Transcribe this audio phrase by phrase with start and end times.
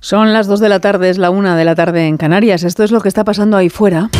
[0.00, 2.62] Son las 2 de la tarde, es la 1 de la tarde en Canarias.
[2.62, 4.10] Esto es lo que está pasando ahí fuera.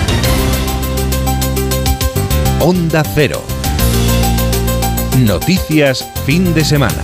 [2.61, 3.41] Onda Cero.
[5.19, 7.03] Noticias fin de semana.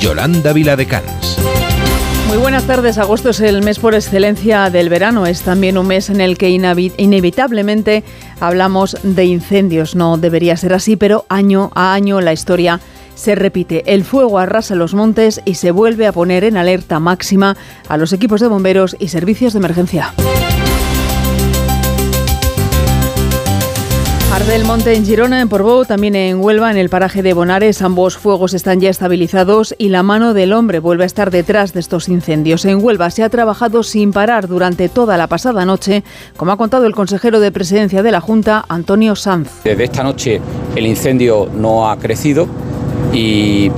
[0.00, 1.38] Yolanda Viladecans.
[2.28, 2.98] Muy buenas tardes.
[2.98, 5.26] Agosto es el mes por excelencia del verano.
[5.26, 8.04] Es también un mes en el que inevitablemente
[8.38, 9.96] hablamos de incendios.
[9.96, 12.78] No debería ser así, pero año a año la historia
[13.20, 13.82] se repite.
[13.86, 17.56] El fuego arrasa los montes y se vuelve a poner en alerta máxima
[17.88, 20.14] a los equipos de bomberos y servicios de emergencia.
[24.32, 27.82] Arde el monte en Girona, en Portbou, también en Huelva, en el paraje de Bonares.
[27.82, 31.80] Ambos fuegos están ya estabilizados y la mano del hombre vuelve a estar detrás de
[31.80, 32.64] estos incendios.
[32.64, 36.04] En Huelva se ha trabajado sin parar durante toda la pasada noche,
[36.36, 39.50] como ha contado el consejero de presidencia de la Junta, Antonio Sanz.
[39.64, 40.40] Desde esta noche
[40.76, 42.48] el incendio no ha crecido
[43.12, 43.70] y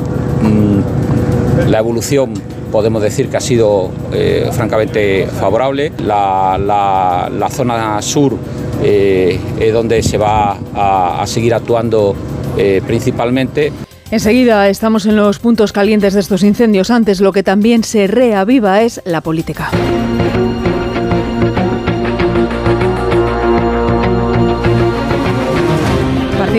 [0.43, 2.35] mm, la evolución
[2.73, 5.93] podemos decir que ha sido eh, francamente favorable.
[6.05, 8.37] La, zona sur
[8.83, 12.17] eh, es donde se va a, seguir actuando
[12.57, 13.73] eh, principalmente.
[14.11, 16.91] Enseguida estamos en los puntos calientes de estos incendios.
[16.91, 19.71] Antes lo que también se reaviva es la política.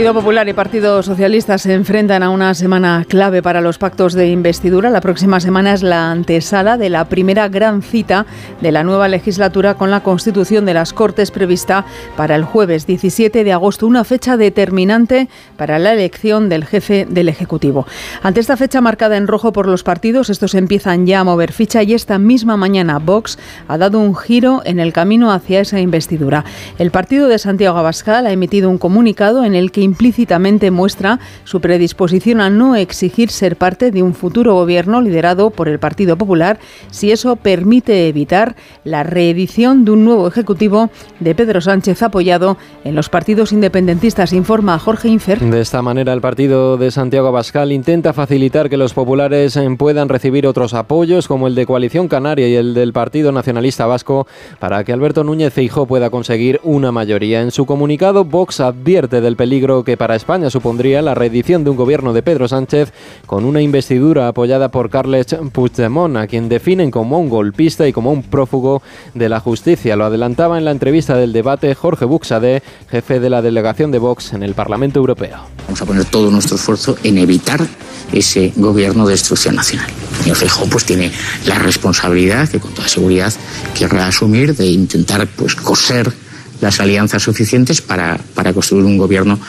[0.03, 4.27] Partido Popular y Partido Socialista se enfrentan a una semana clave para los pactos de
[4.27, 4.89] investidura.
[4.89, 8.25] La próxima semana es la antesala de la primera gran cita
[8.59, 11.85] de la nueva legislatura con la constitución de las Cortes prevista
[12.17, 17.29] para el jueves 17 de agosto, una fecha determinante para la elección del jefe del
[17.29, 17.87] Ejecutivo.
[18.23, 21.81] Ante esta fecha marcada en rojo por los partidos, estos empiezan ya a mover ficha
[21.81, 26.43] y esta misma mañana Vox ha dado un giro en el camino hacia esa investidura.
[26.77, 31.61] El partido de Santiago Abascal ha emitido un comunicado en el que implícitamente muestra su
[31.61, 36.57] predisposición a no exigir ser parte de un futuro gobierno liderado por el Partido Popular
[36.89, 42.95] si eso permite evitar la reedición de un nuevo ejecutivo de Pedro Sánchez apoyado en
[42.95, 45.39] los partidos independentistas, informa Jorge Infer.
[45.39, 50.47] De esta manera, el partido de Santiago Abascal intenta facilitar que los populares puedan recibir
[50.47, 54.25] otros apoyos, como el de Coalición Canaria y el del Partido Nacionalista Vasco,
[54.57, 57.41] para que Alberto Núñez Feijó pueda conseguir una mayoría.
[57.41, 61.77] En su comunicado, Vox advierte del peligro que para España supondría la reedición de un
[61.77, 62.93] gobierno de Pedro Sánchez
[63.25, 68.11] con una investidura apoyada por Carles Puigdemont, a quien definen como un golpista y como
[68.11, 68.81] un prófugo
[69.13, 69.95] de la justicia.
[69.95, 74.33] Lo adelantaba en la entrevista del debate Jorge Buxade, jefe de la delegación de Vox
[74.33, 75.37] en el Parlamento Europeo.
[75.65, 77.61] Vamos a poner todo nuestro esfuerzo en evitar
[78.11, 79.89] ese gobierno de destrucción nacional.
[80.21, 81.11] Señor Feijóo pues tiene
[81.45, 83.33] la responsabilidad que con toda seguridad
[83.77, 86.11] querrá asumir de intentar pues coser
[86.63, 89.39] las alianzas suficientes para, para construir un gobierno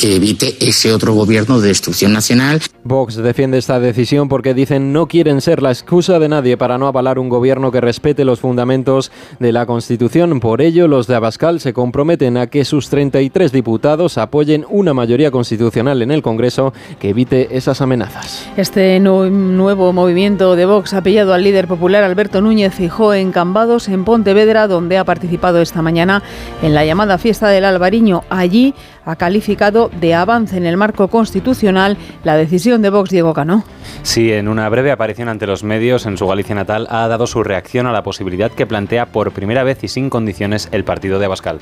[0.00, 2.62] que evite ese otro gobierno de destrucción nacional.
[2.84, 6.86] Vox defiende esta decisión porque dicen no quieren ser la excusa de nadie para no
[6.86, 10.40] avalar un gobierno que respete los fundamentos de la Constitución.
[10.40, 15.30] Por ello, los de Abascal se comprometen a que sus 33 diputados apoyen una mayoría
[15.30, 18.48] constitucional en el Congreso que evite esas amenazas.
[18.56, 23.86] Este nuevo movimiento de Vox ha pillado al líder popular Alberto Núñez Fijó en Cambados,
[23.88, 26.22] en Pontevedra, donde ha participado esta mañana
[26.62, 28.24] en la llamada fiesta del Albariño.
[28.30, 28.74] Allí
[29.04, 33.64] ha calificado de avance en el marco constitucional la decisión de Vox Diego Cano.
[34.02, 37.42] Sí, en una breve aparición ante los medios en su Galicia natal ha dado su
[37.42, 41.26] reacción a la posibilidad que plantea por primera vez y sin condiciones el partido de
[41.26, 41.60] Abascal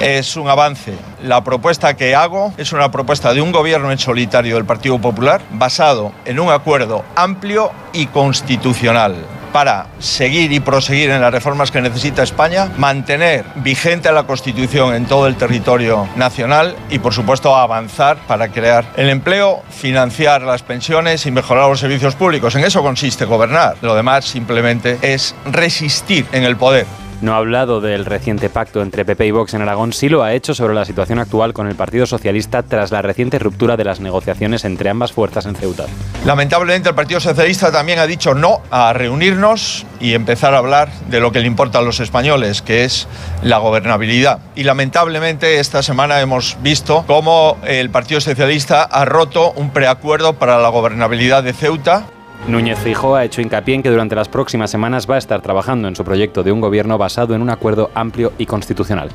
[0.00, 0.94] es un avance.
[1.22, 5.42] La propuesta que hago es una propuesta de un gobierno en solitario del Partido Popular
[5.52, 9.14] basado en un acuerdo amplio y constitucional
[9.54, 15.06] para seguir y proseguir en las reformas que necesita España, mantener vigente la Constitución en
[15.06, 21.24] todo el territorio nacional y, por supuesto, avanzar para crear el empleo, financiar las pensiones
[21.26, 22.56] y mejorar los servicios públicos.
[22.56, 23.76] En eso consiste gobernar.
[23.80, 29.04] Lo demás simplemente es resistir en el poder no ha hablado del reciente pacto entre
[29.04, 31.74] PP y Vox en Aragón, sí lo ha hecho sobre la situación actual con el
[31.74, 35.86] Partido Socialista tras la reciente ruptura de las negociaciones entre ambas fuerzas en Ceuta.
[36.26, 41.20] Lamentablemente el Partido Socialista también ha dicho no a reunirnos y empezar a hablar de
[41.20, 43.08] lo que le importa a los españoles, que es
[43.42, 44.40] la gobernabilidad.
[44.54, 50.58] Y lamentablemente esta semana hemos visto cómo el Partido Socialista ha roto un preacuerdo para
[50.58, 52.04] la gobernabilidad de Ceuta
[52.48, 55.88] Núñez Feijóo ha hecho hincapié en que durante las próximas semanas va a estar trabajando
[55.88, 59.10] en su proyecto de un gobierno basado en un acuerdo amplio y constitucional.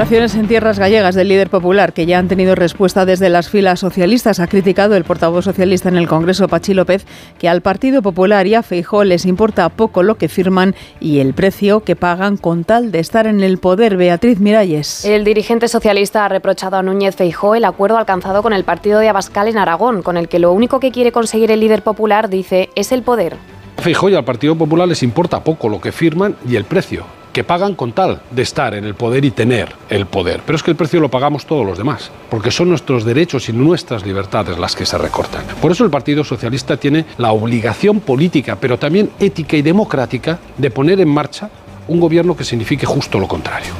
[0.00, 3.80] Declaraciones en tierras gallegas del líder popular que ya han tenido respuesta desde las filas
[3.80, 4.40] socialistas.
[4.40, 7.04] Ha criticado el portavoz socialista en el Congreso, Pachi López,
[7.38, 11.34] que al Partido Popular y a Feijó les importa poco lo que firman y el
[11.34, 13.98] precio que pagan con tal de estar en el poder.
[13.98, 15.04] Beatriz Miralles.
[15.04, 19.10] El dirigente socialista ha reprochado a Núñez Feijó el acuerdo alcanzado con el partido de
[19.10, 22.70] Abascal en Aragón, con el que lo único que quiere conseguir el líder popular, dice,
[22.74, 23.36] es el poder.
[23.76, 27.44] Feijó y al Partido Popular les importa poco lo que firman y el precio que
[27.44, 30.40] pagan con tal de estar en el poder y tener el poder.
[30.44, 33.52] Pero es que el precio lo pagamos todos los demás, porque son nuestros derechos y
[33.52, 35.44] nuestras libertades las que se recortan.
[35.60, 40.70] Por eso el Partido Socialista tiene la obligación política, pero también ética y democrática, de
[40.70, 41.50] poner en marcha
[41.88, 43.72] un gobierno que signifique justo lo contrario.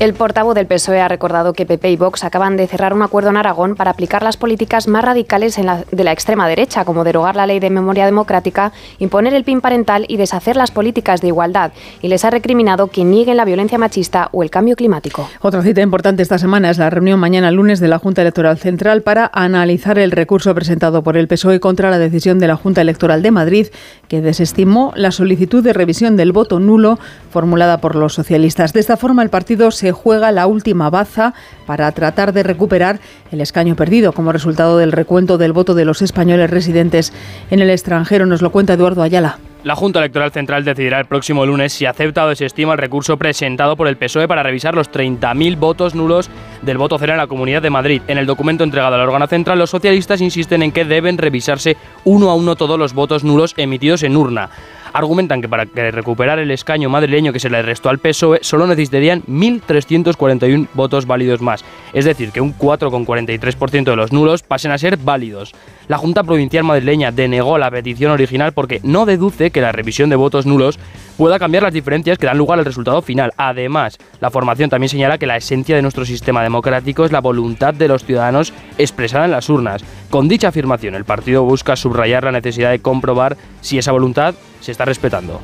[0.00, 3.28] El portavoz del PSOE ha recordado que PP y Vox acaban de cerrar un acuerdo
[3.28, 7.46] en Aragón para aplicar las políticas más radicales de la extrema derecha, como derogar la
[7.46, 11.72] ley de memoria democrática, imponer el PIN parental y deshacer las políticas de igualdad.
[12.00, 15.28] Y les ha recriminado que nieguen la violencia machista o el cambio climático.
[15.42, 19.02] Otra cita importante esta semana es la reunión mañana lunes de la Junta Electoral Central
[19.02, 23.20] para analizar el recurso presentado por el PSOE contra la decisión de la Junta Electoral
[23.20, 23.66] de Madrid,
[24.08, 26.98] que desestimó la solicitud de revisión del voto nulo
[27.30, 28.72] formulada por los socialistas.
[28.72, 31.34] De esta forma, el partido se juega la última baza
[31.66, 33.00] para tratar de recuperar
[33.30, 37.12] el escaño perdido como resultado del recuento del voto de los españoles residentes
[37.50, 38.26] en el extranjero.
[38.26, 39.38] Nos lo cuenta Eduardo Ayala.
[39.62, 43.76] La Junta Electoral Central decidirá el próximo lunes si acepta o desestima el recurso presentado
[43.76, 46.30] por el PSOE para revisar los 30.000 votos nulos
[46.62, 48.00] del voto cero en la Comunidad de Madrid.
[48.08, 52.30] En el documento entregado al órgano central, los socialistas insisten en que deben revisarse uno
[52.30, 54.48] a uno todos los votos nulos emitidos en urna
[54.92, 59.22] argumentan que para recuperar el escaño madrileño que se le restó al PSOE solo necesitarían
[59.24, 64.96] 1.341 votos válidos más, es decir, que un 4,43% de los nulos pasen a ser
[64.96, 65.54] válidos.
[65.90, 70.14] La Junta Provincial Madrileña denegó la petición original porque no deduce que la revisión de
[70.14, 70.78] votos nulos
[71.16, 73.32] pueda cambiar las diferencias que dan lugar al resultado final.
[73.36, 77.74] Además, la formación también señala que la esencia de nuestro sistema democrático es la voluntad
[77.74, 79.82] de los ciudadanos expresada en las urnas.
[80.10, 84.70] Con dicha afirmación, el partido busca subrayar la necesidad de comprobar si esa voluntad se
[84.70, 85.40] está respetando.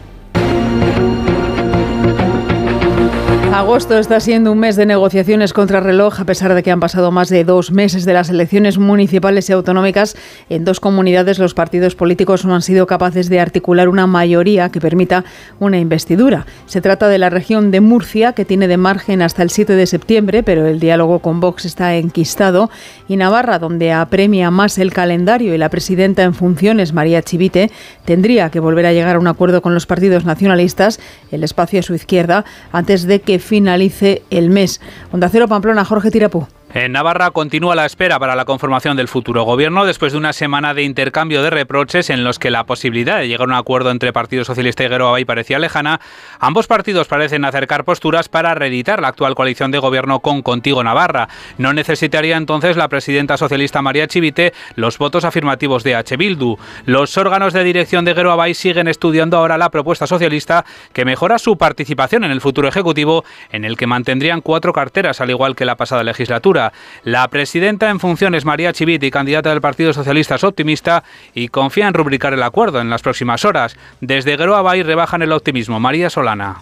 [3.52, 7.10] Agosto está siendo un mes de negociaciones contra reloj, a pesar de que han pasado
[7.10, 10.14] más de dos meses de las elecciones municipales y autonómicas.
[10.50, 14.80] En dos comunidades los partidos políticos no han sido capaces de articular una mayoría que
[14.80, 15.24] permita
[15.58, 16.44] una investidura.
[16.66, 19.86] Se trata de la región de Murcia, que tiene de margen hasta el 7 de
[19.86, 22.68] septiembre, pero el diálogo con Vox está enquistado,
[23.08, 27.70] y Navarra, donde apremia más el calendario y la presidenta en funciones, María Chivite,
[28.04, 31.00] tendría que volver a llegar a un acuerdo con los partidos nacionalistas,
[31.30, 34.80] el espacio a su izquierda, antes de que finalice el mes.
[35.12, 36.46] Onda Cero Pamplona, Jorge Tirapú.
[36.78, 40.74] En Navarra continúa la espera para la conformación del futuro gobierno después de una semana
[40.74, 44.12] de intercambio de reproches en los que la posibilidad de llegar a un acuerdo entre
[44.12, 46.02] Partido Socialista y Geroa parecía lejana.
[46.38, 51.30] Ambos partidos parecen acercar posturas para reeditar la actual coalición de gobierno con Contigo Navarra.
[51.56, 56.18] No necesitaría entonces la presidenta socialista María Chivite los votos afirmativos de H.
[56.18, 56.58] Bildu.
[56.84, 61.56] Los órganos de dirección de Geroa siguen estudiando ahora la propuesta socialista que mejora su
[61.56, 65.76] participación en el futuro ejecutivo en el que mantendrían cuatro carteras al igual que la
[65.76, 66.65] pasada legislatura.
[67.04, 71.04] La presidenta en funciones, María Chiviti, candidata del Partido Socialista, es optimista
[71.34, 73.76] y confía en rubricar el acuerdo en las próximas horas.
[74.00, 75.80] Desde Geroa Bay rebajan el optimismo.
[75.80, 76.56] María Solana.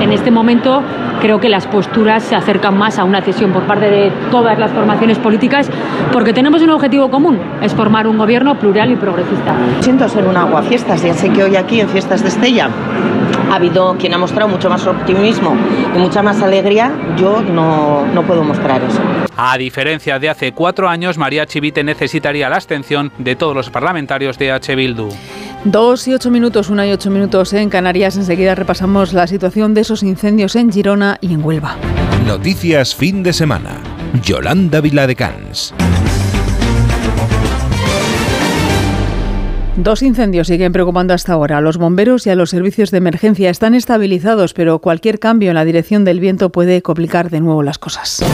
[0.00, 0.82] En este momento
[1.20, 4.70] creo que las posturas se acercan más a una cesión por parte de todas las
[4.70, 5.68] formaciones políticas
[6.12, 9.56] porque tenemos un objetivo común, es formar un gobierno plural y progresista.
[9.80, 12.70] Siento ser un aguafiestas, ya sé que hoy aquí en Fiestas de Estella
[13.50, 15.56] ha habido quien ha mostrado mucho más optimismo
[15.94, 19.00] y mucha más alegría, yo no, no puedo mostrar eso.
[19.36, 24.38] A diferencia de hace cuatro años, María Chivite necesitaría la abstención de todos los parlamentarios
[24.38, 24.74] de H.
[24.74, 25.08] Bildu.
[25.64, 28.16] Dos y ocho minutos, una y ocho minutos en Canarias.
[28.16, 31.76] Enseguida repasamos la situación de esos incendios en Girona y en Huelva.
[32.26, 33.80] Noticias fin de semana.
[34.22, 35.74] Yolanda Viladecans.
[39.80, 41.60] Dos incendios siguen preocupando hasta ahora.
[41.60, 45.64] Los bomberos y a los servicios de emergencia están estabilizados, pero cualquier cambio en la
[45.64, 48.24] dirección del viento puede complicar de nuevo las cosas.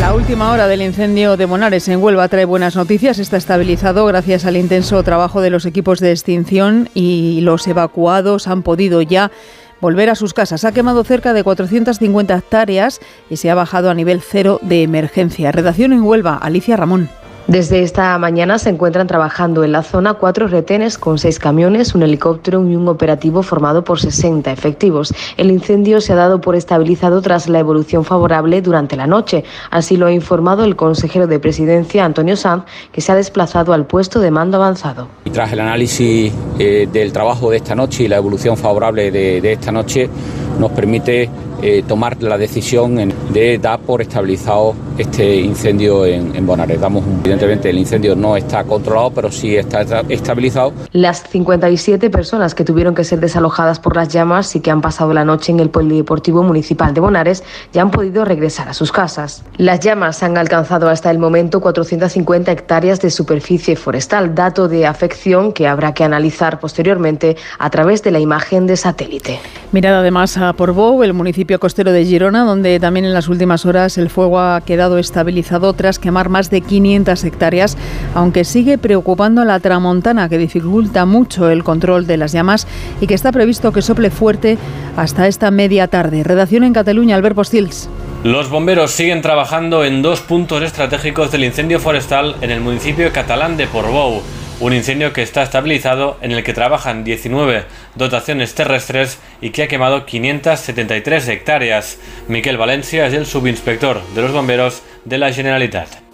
[0.00, 3.18] La última hora del incendio de Monares en Huelva trae buenas noticias.
[3.18, 8.62] Está estabilizado gracias al intenso trabajo de los equipos de extinción y los evacuados han
[8.62, 9.32] podido ya
[9.80, 10.64] volver a sus casas.
[10.64, 15.52] Ha quemado cerca de 450 hectáreas y se ha bajado a nivel cero de emergencia.
[15.52, 17.10] Redacción en Huelva, Alicia Ramón.
[17.48, 22.02] Desde esta mañana se encuentran trabajando en la zona cuatro retenes con seis camiones, un
[22.02, 25.14] helicóptero y un operativo formado por 60 efectivos.
[25.38, 29.44] El incendio se ha dado por estabilizado tras la evolución favorable durante la noche.
[29.70, 33.86] Así lo ha informado el consejero de presidencia, Antonio Sanz, que se ha desplazado al
[33.86, 35.08] puesto de mando avanzado.
[35.24, 39.52] Y tras el análisis eh, del trabajo de esta noche y la evolución favorable de,
[39.52, 40.10] esta noche,
[40.58, 41.30] nos permite
[41.62, 42.98] eh, tomar la decisión
[43.32, 46.80] de dar por estabilizado este incendio en, en Bonares.
[46.80, 50.72] Damos, evidentemente, el incendio no está controlado, pero sí está estabilizado.
[50.92, 55.12] Las 57 personas que tuvieron que ser desalojadas por las llamas y que han pasado
[55.12, 59.44] la noche en el Polideportivo Municipal de Bonares ya han podido regresar a sus casas.
[59.56, 65.52] Las llamas han alcanzado hasta el momento 450 hectáreas de superficie forestal, dato de afección
[65.52, 69.40] que habrá que analizar posteriormente a través de la imagen de satélite.
[69.72, 73.98] Mirada además a Portbou, el municipio costero de Girona, donde también en las últimas horas
[73.98, 77.76] el fuego ha quedado estabilizado tras quemar más de 500 hectáreas,
[78.14, 82.68] aunque sigue preocupando a la tramontana, que dificulta mucho el control de las llamas
[83.00, 84.56] y que está previsto que sople fuerte
[84.96, 86.22] hasta esta media tarde.
[86.22, 87.88] Redacción en Cataluña, Albert Postils.
[88.22, 93.56] Los bomberos siguen trabajando en dos puntos estratégicos del incendio forestal en el municipio catalán
[93.56, 94.22] de Portbou
[94.60, 97.64] un incendio que está estabilizado en el que trabajan 19
[97.98, 101.98] dotaciones terrestres y que ha quemado 573 hectáreas.
[102.28, 106.08] Miquel Valencia es el subinspector de los bomberos de la Generalitat.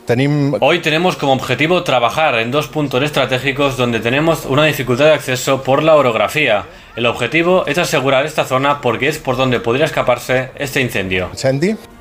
[0.61, 5.63] Hoy tenemos como objetivo trabajar en dos puntos estratégicos donde tenemos una dificultad de acceso
[5.63, 6.67] por la orografía.
[6.95, 11.31] El objetivo es asegurar esta zona porque es por donde podría escaparse este incendio.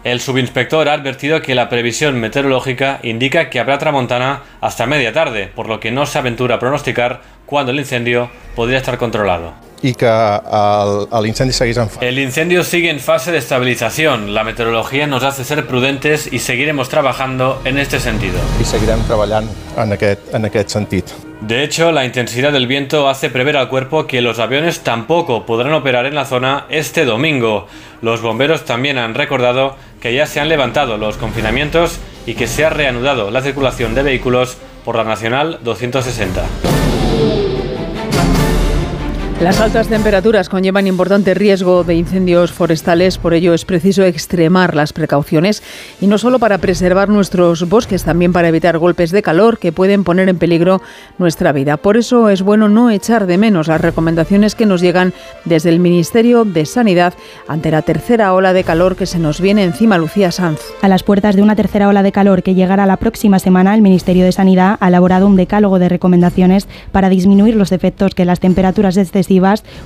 [0.04, 5.48] El subinspector ha advertido que la previsión meteorológica indica que habrá tramontana hasta media tarde,
[5.48, 9.94] por lo que no se aventura a pronosticar cuándo el incendio podría estar controlado y
[9.94, 14.34] que el, el incendi seguís en El incendio sigue en fase de estabilización.
[14.34, 18.40] La meteorología nos hace ser prudentes y seguiremos trabajando en este sentido.
[18.62, 21.06] Y seguirem treballant en aquest, en aquest sentit.
[21.42, 25.74] De hecho, la intensidad del viento hace prever al cuerpo que los aviones tampoco podrán
[25.74, 27.68] operar en la zona este domingo.
[28.02, 32.63] Los bomberos también han recordado que ya se han levantado los confinamientos y que se
[32.63, 36.73] ha reanudado la circulación de vehículos por la Nacional 260.
[39.44, 44.94] Las altas temperaturas conllevan importante riesgo de incendios forestales, por ello es preciso extremar las
[44.94, 45.62] precauciones
[46.00, 50.06] y no solo para preservar nuestros bosques, también para evitar golpes de calor que pueden
[50.06, 50.82] poner en peligro
[51.18, 51.76] nuestra vida.
[51.76, 55.12] Por eso es bueno no echar de menos las recomendaciones que nos llegan
[55.44, 57.14] desde el Ministerio de Sanidad
[57.46, 60.62] ante la tercera ola de calor que se nos viene encima, Lucía Sanz.
[60.82, 63.82] A las puertas de una tercera ola de calor que llegará la próxima semana, el
[63.82, 68.40] Ministerio de Sanidad ha elaborado un decálogo de recomendaciones para disminuir los efectos que las
[68.40, 69.33] temperaturas excesivas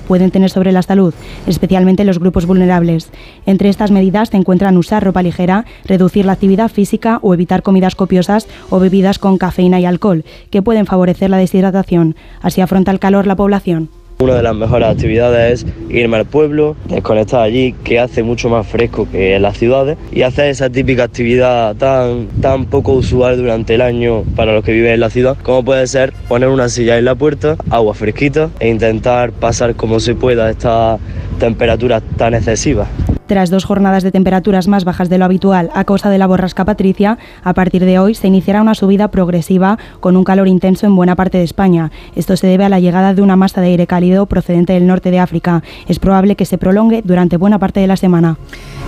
[0.06, 1.14] pueden tener sobre la salud,
[1.46, 3.10] especialmente los grupos vulnerables.
[3.46, 7.94] Entre estas medidas se encuentran usar ropa ligera, reducir la actividad física o evitar comidas
[7.94, 12.16] copiosas o bebidas con cafeína y alcohol, que pueden favorecer la deshidratación.
[12.40, 13.90] Así afronta el calor la población.
[14.20, 18.66] Una de las mejores actividades es irme al pueblo, desconectar allí, que hace mucho más
[18.66, 23.76] fresco que en las ciudades, y hacer esa típica actividad tan, tan poco usual durante
[23.76, 26.98] el año para los que viven en la ciudad, como puede ser poner una silla
[26.98, 30.98] en la puerta, agua fresquita, e intentar pasar como se pueda estas
[31.38, 32.88] temperaturas tan excesivas.
[33.28, 36.64] Tras dos jornadas de temperaturas más bajas de lo habitual a causa de la borrasca
[36.64, 40.96] Patricia, a partir de hoy se iniciará una subida progresiva con un calor intenso en
[40.96, 41.90] buena parte de España.
[42.16, 45.10] Esto se debe a la llegada de una masa de aire cálido procedente del norte
[45.10, 45.62] de África.
[45.88, 48.38] Es probable que se prolongue durante buena parte de la semana.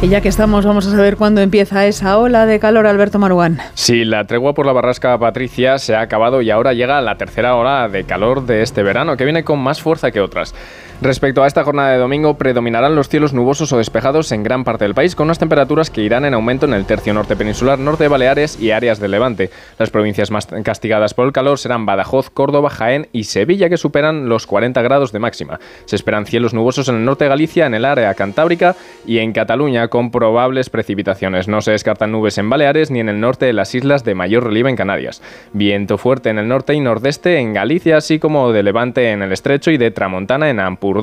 [0.01, 3.59] Y ya que estamos, vamos a saber cuándo empieza esa ola de calor, Alberto Maruán.
[3.75, 7.57] Sí, la tregua por la barrasca Patricia se ha acabado y ahora llega la tercera
[7.57, 10.55] ola de calor de este verano, que viene con más fuerza que otras.
[11.03, 14.85] Respecto a esta jornada de domingo, predominarán los cielos nubosos o despejados en gran parte
[14.85, 18.05] del país, con unas temperaturas que irán en aumento en el tercio norte peninsular, norte
[18.05, 19.51] de Baleares y áreas del Levante.
[19.79, 24.29] Las provincias más castigadas por el calor serán Badajoz, Córdoba, Jaén y Sevilla, que superan
[24.29, 25.59] los 40 grados de máxima.
[25.87, 29.33] Se esperan cielos nubosos en el norte de Galicia, en el área cantábrica y en
[29.33, 31.49] Cataluña, con probables precipitaciones.
[31.49, 34.45] No se descartan nubes en Baleares ni en el norte de las islas de mayor
[34.45, 35.23] relieve en Canarias.
[35.53, 39.33] Viento fuerte en el norte y nordeste en Galicia, así como de levante en el
[39.33, 41.01] estrecho y de tramontana en Ampur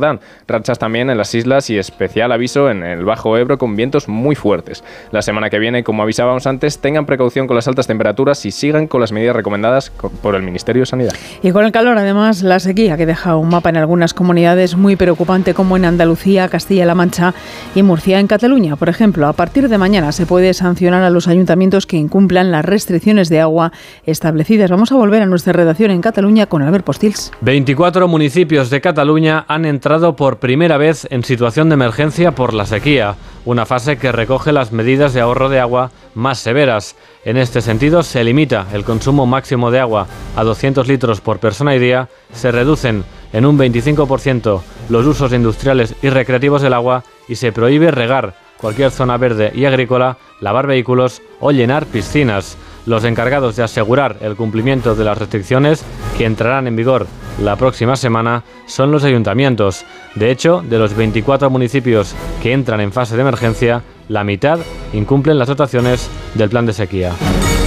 [0.48, 4.36] Rachas también en las islas y especial aviso en el Bajo Ebro con vientos muy
[4.36, 4.84] fuertes.
[5.10, 8.86] La semana que viene, como avisábamos antes, tengan precaución con las altas temperaturas y sigan
[8.86, 9.90] con las medidas recomendadas
[10.22, 11.14] por el Ministerio de Sanidad.
[11.42, 14.96] Y con el calor, además, la sequía que deja un mapa en algunas comunidades muy
[14.96, 17.34] preocupante como en Andalucía, Castilla-La Mancha
[17.74, 18.20] y Murcia.
[18.20, 21.98] En Cataluña, por ejemplo, a partir de mañana se puede sancionar a los ayuntamientos que
[21.98, 23.72] incumplan las restricciones de agua
[24.06, 24.70] establecidas.
[24.70, 27.32] Vamos a volver a nuestra redacción en Cataluña con Albert Postils.
[27.42, 32.68] 24 municipios de Cataluña han entrado por primera vez en situación de emergencia por la
[32.68, 33.07] sequía
[33.46, 36.96] una fase que recoge las medidas de ahorro de agua más severas.
[37.24, 41.76] En este sentido, se limita el consumo máximo de agua a 200 litros por persona
[41.76, 47.36] y día, se reducen en un 25% los usos industriales y recreativos del agua y
[47.36, 52.58] se prohíbe regar cualquier zona verde y agrícola, lavar vehículos o llenar piscinas.
[52.86, 55.84] Los encargados de asegurar el cumplimiento de las restricciones
[56.18, 57.06] que entrarán en vigor
[57.41, 59.86] la próxima semana son los ayuntamientos.
[60.15, 64.60] De hecho, de los 24 municipios que entran en fase de emergencia, la mitad
[64.94, 67.13] incumplen las dotaciones del plan de sequía.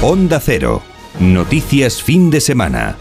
[0.02, 0.82] Onda Cero.
[1.18, 2.96] Noticias fin de semana.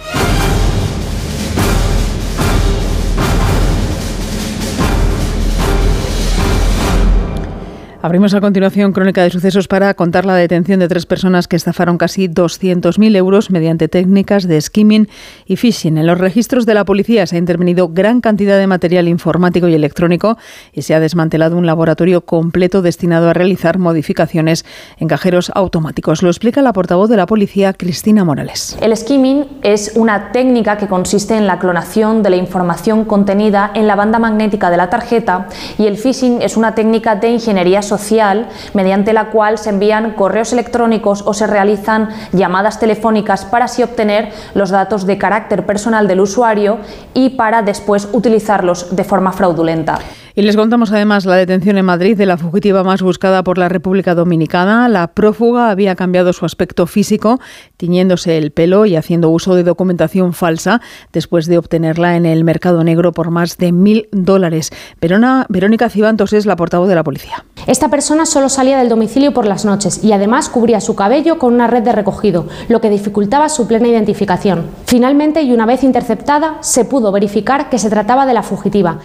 [8.01, 11.97] Abrimos a continuación crónica de sucesos para contar la detención de tres personas que estafaron
[11.97, 15.09] casi 200.000 euros mediante técnicas de skimming
[15.45, 15.97] y phishing.
[15.97, 19.73] En los registros de la policía se ha intervenido gran cantidad de material informático y
[19.73, 20.37] electrónico
[20.71, 24.63] y se ha desmantelado un laboratorio completo destinado a realizar modificaciones
[24.97, 26.23] en cajeros automáticos.
[26.23, 28.77] Lo explica la portavoz de la policía, Cristina Morales.
[28.79, 33.87] El skimming es una técnica que consiste en la clonación de la información contenida en
[33.87, 38.47] la banda magnética de la tarjeta y el phishing es una técnica de ingeniería social
[38.73, 44.31] mediante la cual se envían correos electrónicos o se realizan llamadas telefónicas para así obtener
[44.53, 46.77] los datos de carácter personal del usuario
[47.13, 49.99] y para después utilizarlos de forma fraudulenta.
[50.35, 53.69] Y les contamos además la detención en Madrid de la fugitiva más buscada por la
[53.69, 54.87] República Dominicana.
[54.87, 57.39] La prófuga había cambiado su aspecto físico,
[57.77, 60.81] tiñéndose el pelo y haciendo uso de documentación falsa
[61.11, 64.71] después de obtenerla en el mercado negro por más de mil dólares.
[65.01, 67.43] Verona, Verónica Cibantos es la portavoz de la policía.
[67.67, 71.53] Esta persona solo salía del domicilio por las noches y además cubría su cabello con
[71.53, 74.67] una red de recogido, lo que dificultaba su plena identificación.
[74.85, 78.99] Finalmente, y una vez interceptada, se pudo verificar que se trataba de la fugitiva.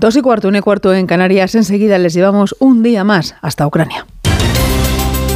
[0.00, 1.54] Dos y cuarto, un y cuarto en Canarias.
[1.54, 4.06] Enseguida les llevamos un día más hasta Ucrania.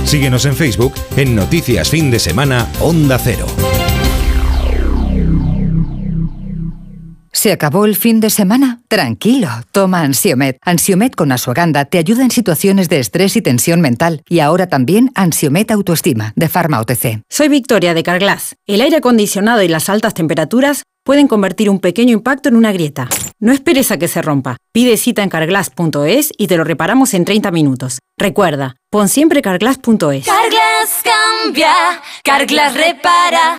[0.07, 3.45] Síguenos en Facebook en Noticias Fin de Semana Onda Cero.
[7.45, 8.81] ¿Se acabó el fin de semana?
[8.89, 10.57] Tranquilo, toma Ansiomet.
[10.63, 14.23] Ansiomet con Asuaganda te ayuda en situaciones de estrés y tensión mental.
[14.31, 17.21] Y ahora también Ansiomet Autoestima, de Pharma OTC.
[17.29, 18.57] Soy Victoria de Carglass.
[18.67, 23.11] El aire acondicionado y las altas temperaturas pueden convertir un pequeño impacto en una grieta.
[23.41, 24.57] No esperes a que se rompa.
[24.73, 27.99] Pide cita en carglass.es y te lo reparamos en 30 minutos.
[28.17, 30.25] Recuerda, pon siempre carglass.es.
[30.25, 31.75] Carglass cambia,
[32.23, 33.59] Carglass repara.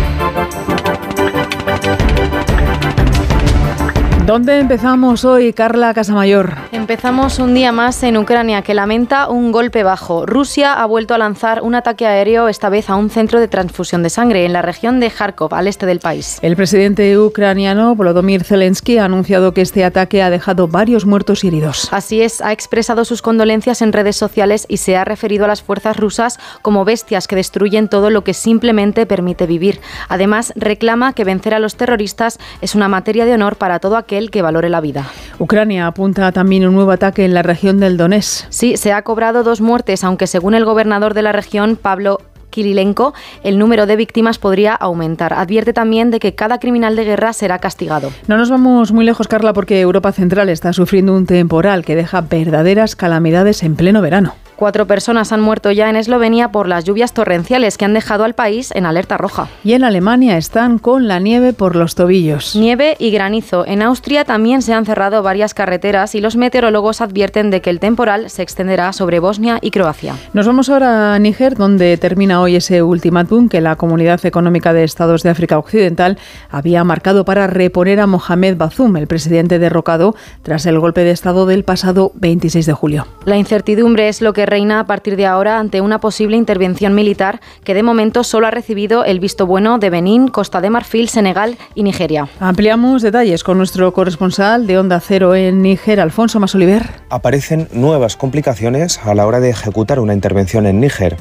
[4.31, 6.55] ¿Dónde empezamos hoy, Carla Casamayor?
[6.71, 10.25] Empezamos un día más en Ucrania, que lamenta un golpe bajo.
[10.25, 14.03] Rusia ha vuelto a lanzar un ataque aéreo, esta vez a un centro de transfusión
[14.03, 16.39] de sangre en la región de Kharkov, al este del país.
[16.41, 21.49] El presidente ucraniano Volodymyr Zelensky ha anunciado que este ataque ha dejado varios muertos y
[21.49, 21.89] heridos.
[21.91, 25.61] Así es, ha expresado sus condolencias en redes sociales y se ha referido a las
[25.61, 29.81] fuerzas rusas como bestias que destruyen todo lo que simplemente permite vivir.
[30.07, 34.20] Además, reclama que vencer a los terroristas es una materia de honor para todo aquel
[34.29, 35.07] que valore la vida.
[35.39, 38.45] Ucrania apunta también un nuevo ataque en la región del Donetsk.
[38.49, 42.19] Sí, se ha cobrado dos muertes, aunque según el gobernador de la región, Pablo
[42.51, 45.33] Kirilenko, el número de víctimas podría aumentar.
[45.33, 48.11] Advierte también de que cada criminal de guerra será castigado.
[48.27, 52.21] No nos vamos muy lejos, Carla, porque Europa Central está sufriendo un temporal que deja
[52.21, 54.35] verdaderas calamidades en pleno verano.
[54.61, 58.35] Cuatro personas han muerto ya en Eslovenia por las lluvias torrenciales que han dejado al
[58.35, 59.47] país en alerta roja.
[59.63, 62.55] Y en Alemania están con la nieve por los tobillos.
[62.55, 63.65] Nieve y granizo.
[63.65, 67.79] En Austria también se han cerrado varias carreteras y los meteorólogos advierten de que el
[67.79, 70.13] temporal se extenderá sobre Bosnia y Croacia.
[70.33, 74.83] Nos vamos ahora a Níger, donde termina hoy ese ultimátum que la Comunidad Económica de
[74.83, 76.19] Estados de África Occidental
[76.51, 81.47] había marcado para reponer a Mohamed Bazoum, el presidente derrocado tras el golpe de Estado
[81.47, 83.07] del pasado 26 de julio.
[83.25, 87.39] La incertidumbre es lo que reina a partir de ahora ante una posible intervención militar
[87.63, 91.57] que de momento solo ha recibido el visto bueno de Benín, Costa de Marfil, Senegal
[91.73, 92.27] y Nigeria.
[92.41, 96.83] Ampliamos detalles con nuestro corresponsal de Onda Cero en Níger, Alfonso Masoliver.
[97.09, 101.15] Aparecen nuevas complicaciones a la hora de ejecutar una intervención en Níger.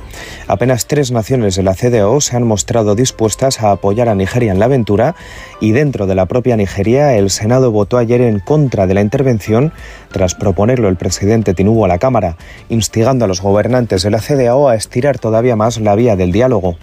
[0.49, 4.59] Apenas tres naciones de la CDO se han mostrado dispuestas a apoyar a Nigeria en
[4.59, 5.14] la aventura
[5.61, 9.73] y dentro de la propia Nigeria el Senado votó ayer en contra de la intervención
[10.11, 12.37] tras proponerlo el presidente Tinubu a la Cámara,
[12.69, 16.77] instigando a los gobernantes de la CDAO a estirar todavía más la vía del diálogo.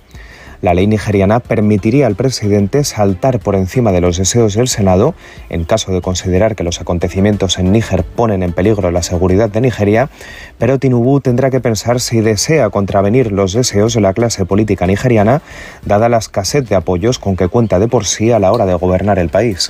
[0.61, 5.13] La ley nigeriana permitiría al presidente saltar por encima de los deseos del Senado
[5.49, 9.61] en caso de considerar que los acontecimientos en Níger ponen en peligro la seguridad de
[9.61, 10.09] Nigeria,
[10.57, 15.41] pero Tinubu tendrá que pensar si desea contravenir los deseos de la clase política nigeriana,
[15.85, 18.73] dada la escasez de apoyos con que cuenta de por sí a la hora de
[18.73, 19.69] gobernar el país.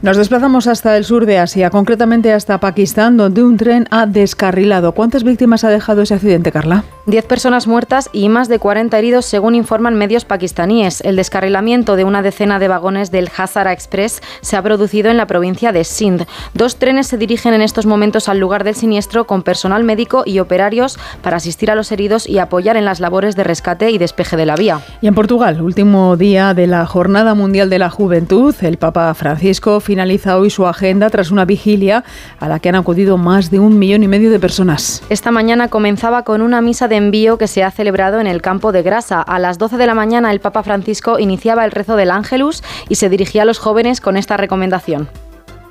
[0.00, 4.92] Nos desplazamos hasta el sur de Asia, concretamente hasta Pakistán, donde un tren ha descarrilado.
[4.92, 6.84] ¿Cuántas víctimas ha dejado ese accidente, Carla?
[7.06, 11.00] Diez personas muertas y más de 40 heridos, según informan medios pakistaníes.
[11.00, 15.26] El descarrilamiento de una decena de vagones del Hazara Express se ha producido en la
[15.26, 16.28] provincia de Sindh.
[16.54, 20.38] Dos trenes se dirigen en estos momentos al lugar del siniestro con personal médico y
[20.38, 24.36] operarios para asistir a los heridos y apoyar en las labores de rescate y despeje
[24.36, 24.80] de la vía.
[25.00, 29.80] Y en Portugal, último día de la Jornada Mundial de la Juventud, el Papa Francisco
[29.88, 32.04] finaliza hoy su agenda tras una vigilia
[32.40, 35.02] a la que han acudido más de un millón y medio de personas.
[35.08, 38.70] Esta mañana comenzaba con una misa de envío que se ha celebrado en el campo
[38.70, 39.22] de Grasa.
[39.22, 42.96] A las 12 de la mañana el Papa Francisco iniciaba el rezo del Ángelus y
[42.96, 45.08] se dirigía a los jóvenes con esta recomendación.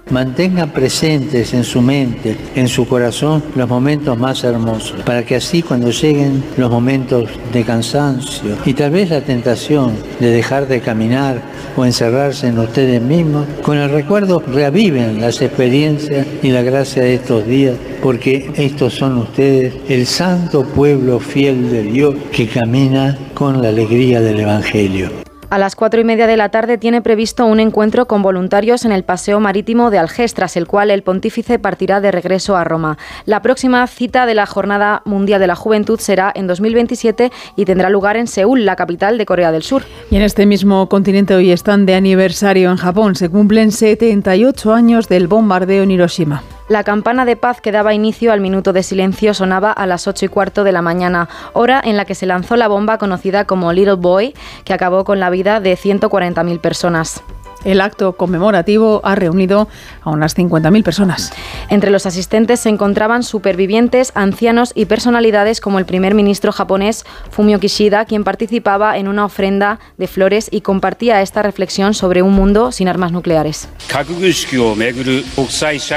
[0.10, 5.62] Mantengan presentes en su mente, en su corazón, los momentos más hermosos, para que así
[5.62, 11.42] cuando lleguen los momentos de cansancio y tal vez la tentación de dejar de caminar
[11.76, 17.16] o encerrarse en ustedes mismos, con el recuerdo reaviven las experiencias y la gracia de
[17.16, 23.62] estos días, porque estos son ustedes, el santo pueblo fiel de Dios que camina con
[23.62, 25.27] la alegría del Evangelio.
[25.50, 28.92] A las cuatro y media de la tarde tiene previsto un encuentro con voluntarios en
[28.92, 32.98] el Paseo Marítimo de Algés, tras el cual el pontífice partirá de regreso a Roma.
[33.26, 37.90] La próxima cita de la Jornada Mundial de la Juventud será en 2027 y tendrá
[37.90, 39.84] lugar en Seúl, la capital de Corea del Sur.
[40.12, 43.16] Y en este mismo continente hoy están de aniversario en Japón.
[43.16, 46.44] Se cumplen 78 años del bombardeo en Hiroshima.
[46.68, 50.26] La campana de paz que daba inicio al minuto de silencio sonaba a las 8
[50.26, 53.72] y cuarto de la mañana, hora en la que se lanzó la bomba conocida como
[53.72, 54.34] Little Boy,
[54.66, 57.24] que acabó con la vida de 140.000 personas.
[57.68, 59.68] El acto conmemorativo ha reunido
[60.02, 61.34] a unas 50.000 personas.
[61.70, 67.60] Entre los asistentes se encontraban supervivientes, ancianos y personalidades como el primer ministro japonés Fumio
[67.60, 72.72] Kishida, quien participaba en una ofrenda de flores y compartía esta reflexión sobre un mundo
[72.72, 73.68] sin armas nucleares.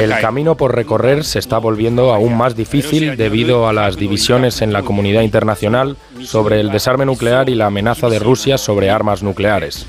[0.00, 4.72] El camino por recorrer se está volviendo aún más difícil debido a las divisiones en
[4.72, 9.86] la comunidad internacional sobre el desarme nuclear y la amenaza de Rusia sobre armas nucleares.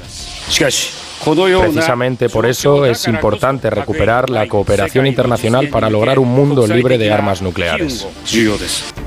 [1.24, 7.12] Precisamente por eso es importante recuperar la cooperación internacional para lograr un mundo libre de
[7.12, 8.08] armas nucleares.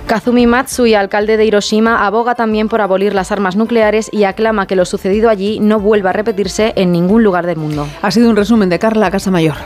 [0.06, 4.76] Kazumi Matsui, alcalde de Hiroshima, aboga también por abolir las armas nucleares y aclama que
[4.76, 7.88] lo sucedido allí no vuelva a repetirse en ningún lugar del mundo.
[8.02, 9.56] Ha sido un resumen de Carla Casamayor.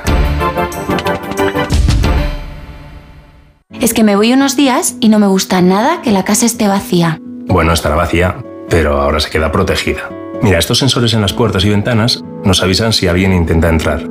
[3.81, 6.67] Es que me voy unos días y no me gusta nada que la casa esté
[6.67, 7.21] vacía.
[7.47, 8.37] Bueno, estará vacía,
[8.69, 10.11] pero ahora se queda protegida.
[10.43, 14.03] Mira, estos sensores en las puertas y ventanas nos avisan si alguien intenta entrar.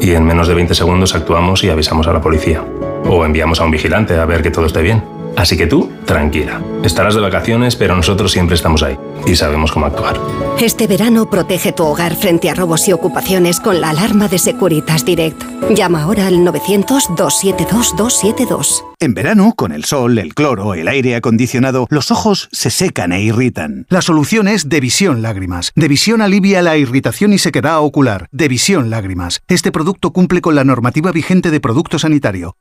[0.00, 2.64] Y en menos de 20 segundos actuamos y avisamos a la policía.
[3.04, 5.13] O enviamos a un vigilante a ver que todo esté bien.
[5.36, 6.60] Así que tú, tranquila.
[6.84, 10.20] Estarás de vacaciones, pero nosotros siempre estamos ahí y sabemos cómo actuar.
[10.60, 15.04] Este verano protege tu hogar frente a robos y ocupaciones con la alarma de Securitas
[15.04, 15.42] Direct.
[15.70, 18.84] Llama ahora al 900-272-272.
[19.00, 23.22] En verano, con el sol, el cloro, el aire acondicionado, los ojos se secan e
[23.22, 23.86] irritan.
[23.88, 25.72] La solución es Devisión Lágrimas.
[25.74, 28.28] Devisión alivia la irritación y sequedad ocular.
[28.30, 29.42] Devisión Lágrimas.
[29.48, 32.56] Este producto cumple con la normativa vigente de producto sanitario.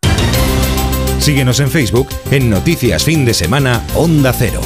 [1.24, 4.60] Síguenos en Facebook en Noticias Fin de Semana Onda Cero.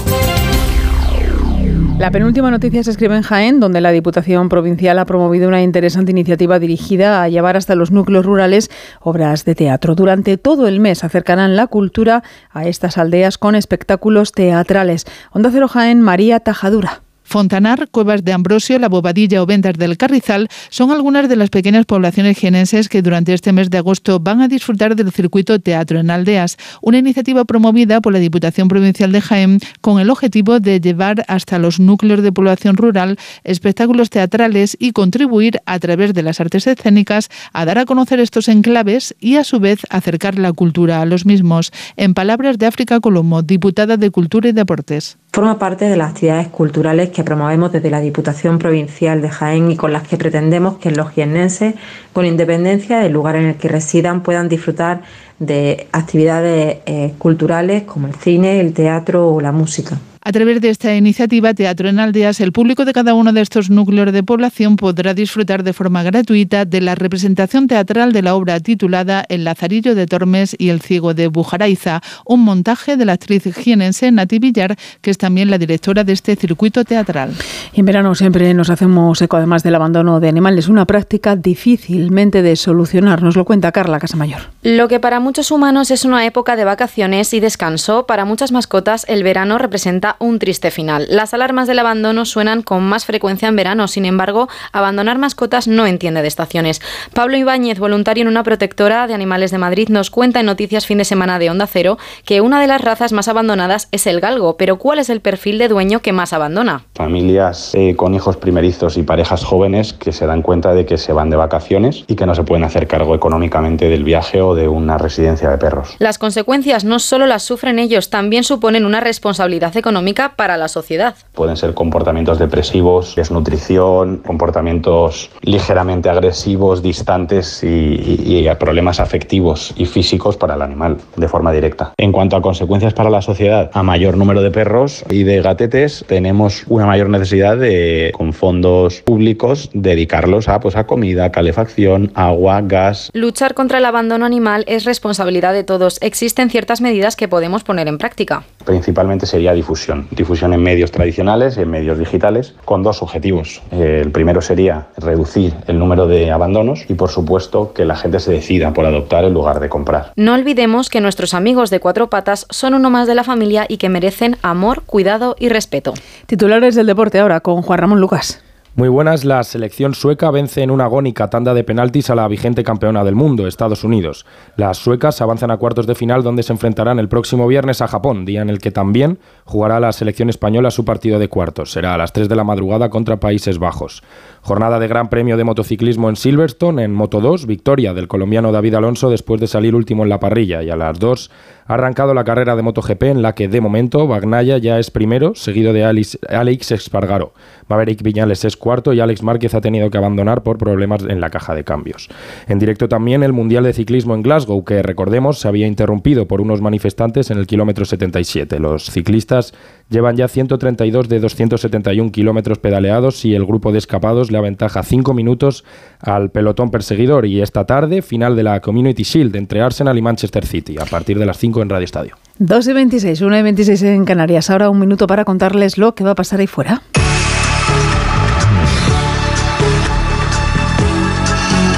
[2.00, 6.10] La penúltima noticia se escribe en Jaén, donde la Diputación Provincial ha promovido una interesante
[6.10, 9.94] iniciativa dirigida a llevar hasta los núcleos rurales obras de teatro.
[9.94, 15.06] Durante todo el mes acercarán la cultura a estas aldeas con espectáculos teatrales.
[15.34, 17.04] Onda Cero Jaén, María Tajadura.
[17.28, 21.86] Fontanar, Cuevas de Ambrosio, La Bobadilla o Ventas del Carrizal son algunas de las pequeñas
[21.86, 26.10] poblaciones jienenses que durante este mes de agosto van a disfrutar del circuito Teatro en
[26.10, 31.26] Aldeas, una iniciativa promovida por la Diputación Provincial de Jaén con el objetivo de llevar
[31.28, 36.66] hasta los núcleos de población rural espectáculos teatrales y contribuir a través de las artes
[36.66, 41.06] escénicas a dar a conocer estos enclaves y a su vez acercar la cultura a
[41.06, 41.74] los mismos.
[41.98, 45.18] En palabras de África Colomo, diputada de Cultura y Deportes.
[45.38, 49.76] Forma parte de las actividades culturales que promovemos desde la Diputación Provincial de Jaén y
[49.76, 51.76] con las que pretendemos que los jiennenses,
[52.12, 55.04] con independencia del lugar en el que residan, puedan disfrutar
[55.38, 60.00] de actividades eh, culturales como el cine, el teatro o la música.
[60.28, 63.70] A través de esta iniciativa Teatro en Aldeas, el público de cada uno de estos
[63.70, 68.60] núcleos de población podrá disfrutar de forma gratuita de la representación teatral de la obra
[68.60, 73.44] titulada El Lazarillo de Tormes y el Ciego de Bujaraiza, un montaje de la actriz
[73.56, 77.32] jienense Nati Villar, que es también la directora de este circuito teatral.
[77.72, 82.58] En verano siempre nos hacemos eco además del abandono de animales, una práctica difícilmente de
[82.58, 84.42] solucionar, nos lo cuenta Carla Casamayor.
[84.62, 89.06] Lo que para muchos humanos es una época de vacaciones y descanso, para muchas mascotas
[89.08, 91.08] el verano representa un triste final.
[91.10, 95.86] Las alarmas del abandono suenan con más frecuencia en verano, sin embargo, abandonar mascotas no
[95.86, 96.82] entiende de estaciones.
[97.14, 100.98] Pablo Ibáñez, voluntario en una protectora de animales de Madrid, nos cuenta en Noticias Fin
[100.98, 104.58] de Semana de Onda Cero que una de las razas más abandonadas es el galgo,
[104.58, 106.86] pero ¿cuál es el perfil de dueño que más abandona?
[106.96, 111.14] Familias eh, con hijos primerizos y parejas jóvenes que se dan cuenta de que se
[111.14, 114.68] van de vacaciones y que no se pueden hacer cargo económicamente del viaje o de
[114.68, 115.96] una residencia de perros.
[116.00, 121.16] Las consecuencias no solo las sufren ellos, también suponen una responsabilidad económica para la sociedad.
[121.34, 130.38] Pueden ser comportamientos depresivos, desnutrición, comportamientos ligeramente agresivos, distantes y, y, problemas afectivos y físicos
[130.38, 131.92] para el animal de forma directa.
[131.98, 136.06] En cuanto a consecuencias para la sociedad, a mayor número de perros y de gatetes,
[136.08, 142.62] tenemos una mayor necesidad de, con fondos públicos, dedicarlos a, pues, a comida, calefacción, agua,
[142.62, 143.12] gas.
[143.14, 145.98] Luchar contra el abandono animal es responsabilidad de todos.
[146.02, 148.44] Existen ciertas medidas que podemos poner en práctica.
[148.66, 150.54] Principalmente sería difusión difusión.
[150.54, 153.62] en medios tradicionales y en medios digitales con dos objetivos.
[153.72, 158.20] Eh, el primero sería reducir el número de abandonos y por supuesto que la gente
[158.20, 160.14] se decida por adoptar en lugar de comprar.
[160.16, 163.78] No olvidemos que nuestros amigos de cuatro patas son uno más de la familia y
[163.78, 165.94] que merecen amor, cuidado y respeto.
[166.26, 168.42] Titulares del deporte ahora con Juan Ramón Lucas.
[168.78, 172.64] Muy buenas, la selección sueca vence en una agónica tanda de penaltis a la vigente
[172.64, 174.24] campeona del mundo, Estados Unidos.
[174.56, 178.24] Las suecas avanzan a cuartos de final donde se enfrentarán el próximo viernes a Japón,
[178.24, 181.72] día en el que también jugará la selección española su partido de cuartos.
[181.72, 184.04] Será a las 3 de la madrugada contra Países Bajos.
[184.42, 188.76] Jornada de Gran Premio de motociclismo en Silverstone, en Moto 2, victoria del colombiano David
[188.76, 191.32] Alonso después de salir último en la parrilla y a las 2
[191.68, 195.36] ha arrancado la carrera de MotoGP en la que de momento Bagnaya ya es primero,
[195.36, 197.34] seguido de Alex Espargaro.
[197.68, 201.30] Maverick Viñales es cuarto y Alex Márquez ha tenido que abandonar por problemas en la
[201.30, 202.10] caja de cambios.
[202.48, 206.40] En directo también el Mundial de Ciclismo en Glasgow, que recordemos se había interrumpido por
[206.40, 208.60] unos manifestantes en el kilómetro 77.
[208.60, 209.54] Los ciclistas
[209.90, 215.14] llevan ya 132 de 271 kilómetros pedaleados y el grupo de escapados le aventaja 5
[215.14, 215.66] minutos
[216.00, 220.46] al pelotón perseguidor y esta tarde final de la Community Shield entre Arsenal y Manchester
[220.46, 222.16] City a partir de las 5 en Radio Estadio.
[222.40, 224.50] 2 y 26, 1 y 26 en Canarias.
[224.50, 226.82] Ahora un minuto para contarles lo que va a pasar ahí fuera.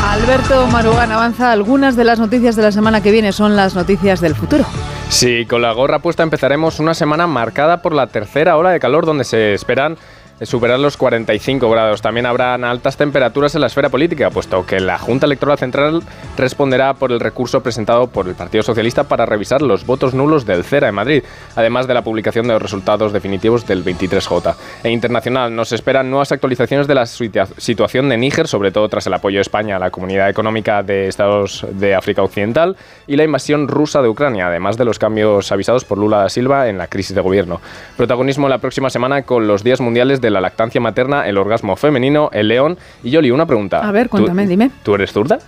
[0.03, 1.51] Alberto Marugán avanza.
[1.51, 4.65] Algunas de las noticias de la semana que viene son las noticias del futuro.
[5.09, 9.05] Sí, con la gorra puesta empezaremos una semana marcada por la tercera ola de calor
[9.05, 9.97] donde se esperan
[10.43, 12.02] superar los 45 grados.
[12.02, 16.02] También habrán altas temperaturas en la esfera política, puesto que la Junta Electoral Central
[16.38, 20.63] responderá por el recurso presentado por el Partido Socialista para revisar los votos nulos del
[20.63, 21.23] CERA en Madrid,
[21.56, 24.56] además de la publicación de los resultados definitivos del 23J.
[24.84, 29.13] En internacional nos esperan nuevas actualizaciones de la situación de Níger, sobre todo tras el
[29.13, 33.67] apoyo de España a la Comunidad Económica de Estados de África Occidental y la invasión
[33.67, 37.15] rusa de Ucrania, además de los cambios avisados por Lula da Silva en la crisis
[37.15, 37.62] de gobierno.
[37.97, 42.29] Protagonismo la próxima semana con los días mundiales de la lactancia materna, el orgasmo femenino,
[42.33, 42.77] el león.
[43.03, 43.87] Y Yoli, una pregunta.
[43.87, 44.71] A ver, cuéntame, dime.
[44.83, 45.39] ¿Tú eres zurda?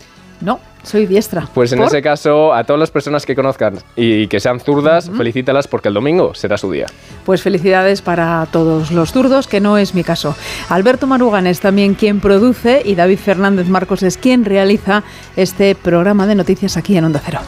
[0.42, 1.48] No, soy diestra.
[1.54, 5.68] Pues en ese caso, a todas las personas que conozcan y que sean zurdas, felicítalas
[5.68, 6.88] porque el domingo será su día.
[7.26, 10.36] Pues felicidades para todos los zurdos, que no es mi caso.
[10.70, 15.04] Alberto Marugan es también quien produce y David Fernández Marcos es quien realiza
[15.36, 17.40] este programa de noticias aquí en Onda Cero.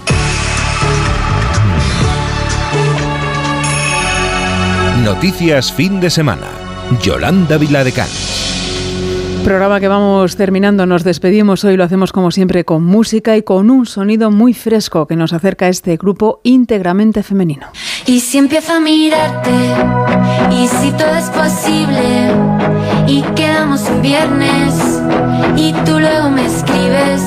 [5.03, 6.62] Noticias fin de semana.
[7.01, 8.07] Yolanda Viladecán.
[9.43, 13.69] Programa que vamos terminando, nos despedimos hoy, lo hacemos como siempre con música y con
[13.69, 17.67] un sonido muy fresco que nos acerca a este grupo íntegramente femenino.
[18.05, 19.51] Y si empiezo a mirarte,
[20.49, 22.31] y si todo es posible,
[23.05, 24.73] y quedamos un viernes,
[25.57, 27.21] y tú luego me escribes,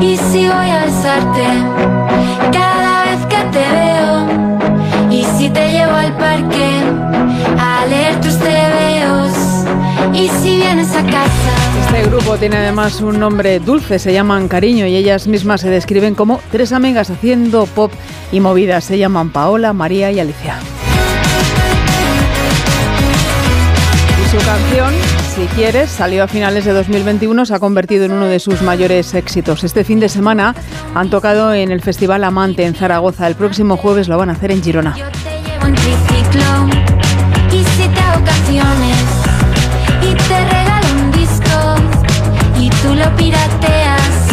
[0.00, 2.03] y si voy a besarte
[10.14, 11.86] y si vienes a casa.
[11.86, 16.14] Este grupo tiene además un nombre dulce, se llaman Cariño y ellas mismas se describen
[16.14, 17.92] como tres amigas haciendo pop
[18.30, 18.84] y movidas.
[18.84, 20.56] Se llaman Paola, María y Alicia.
[24.24, 24.94] Y su canción,
[25.34, 29.12] Si quieres, salió a finales de 2021, se ha convertido en uno de sus mayores
[29.14, 29.64] éxitos.
[29.64, 30.54] Este fin de semana
[30.94, 33.26] han tocado en el Festival Amante en Zaragoza.
[33.26, 34.94] El próximo jueves lo van a hacer en Girona.
[34.96, 36.68] Yo te llevo en triciclo
[37.50, 38.24] Y si te hago
[42.84, 44.28] tú lo pirateas,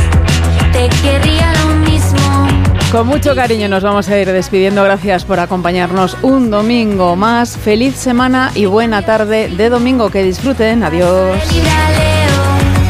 [0.74, 2.48] te querría lo mismo.
[2.92, 4.84] Con mucho cariño nos vamos a ir despidiendo.
[4.84, 7.58] Gracias por acompañarnos un domingo más.
[7.58, 10.10] Feliz semana y buena tarde de domingo.
[10.10, 10.84] Que disfruten.
[10.84, 11.38] Adiós.